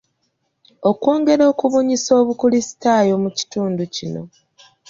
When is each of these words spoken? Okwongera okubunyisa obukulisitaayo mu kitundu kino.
Okwongera 0.89 1.43
okubunyisa 1.51 2.11
obukulisitaayo 2.21 3.15
mu 3.23 3.29
kitundu 3.37 3.81
kino. 3.95 4.21